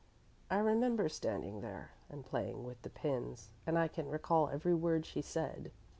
I 0.49 0.57
remember 0.57 1.07
standing 1.09 1.61
there 1.61 1.91
and 2.09 2.25
playing 2.25 2.63
with 2.63 2.81
the 2.81 2.89
pins, 2.89 3.51
and 3.67 3.77
I 3.77 3.87
can 3.87 4.09
recall 4.09 4.49
every 4.49 4.73
word 4.73 5.05
she 5.05 5.21
said. 5.21 5.71